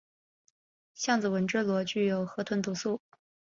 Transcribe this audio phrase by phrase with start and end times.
[0.95, 1.29] 橡子织
[1.59, 2.99] 纹螺具有河鲀毒素。